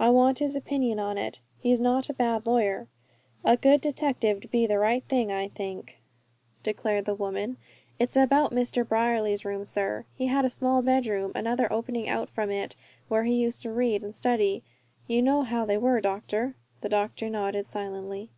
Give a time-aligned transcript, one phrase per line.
[0.00, 1.38] I want his opinion on it.
[1.60, 2.88] He's not a bad lawyer."
[3.44, 5.98] "A good detective'd be the right thing, I think,"
[6.64, 7.58] declared the woman.
[7.96, 8.84] "It's about Mr.
[8.84, 10.04] Brierly's room, sir.
[10.16, 12.74] He had a small bedroom, and another opening out from it,
[13.06, 14.64] where he used to read and study.
[15.06, 18.30] You know how they were, doctor!" The doctor nodded silently.